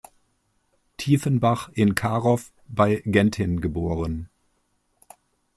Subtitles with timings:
[0.97, 4.29] Tiefenbach in Karow bei Genthin geboren.